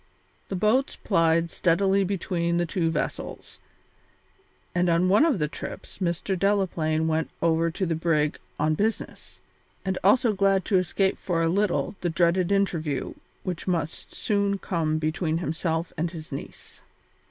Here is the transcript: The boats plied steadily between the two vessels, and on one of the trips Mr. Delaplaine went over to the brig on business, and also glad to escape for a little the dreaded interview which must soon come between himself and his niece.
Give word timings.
The 0.49 0.55
boats 0.55 0.95
plied 0.95 1.51
steadily 1.51 2.03
between 2.03 2.57
the 2.57 2.65
two 2.65 2.89
vessels, 2.89 3.59
and 4.73 4.89
on 4.89 5.09
one 5.09 5.23
of 5.23 5.37
the 5.37 5.47
trips 5.47 5.99
Mr. 5.99 6.35
Delaplaine 6.35 7.05
went 7.07 7.29
over 7.39 7.69
to 7.69 7.85
the 7.85 7.93
brig 7.93 8.39
on 8.59 8.73
business, 8.73 9.39
and 9.85 9.99
also 10.03 10.33
glad 10.33 10.65
to 10.65 10.79
escape 10.79 11.19
for 11.19 11.43
a 11.43 11.47
little 11.47 11.95
the 12.01 12.09
dreaded 12.09 12.51
interview 12.51 13.13
which 13.43 13.67
must 13.67 14.15
soon 14.15 14.57
come 14.57 14.97
between 14.97 15.37
himself 15.37 15.93
and 15.95 16.09
his 16.09 16.31
niece. 16.31 16.81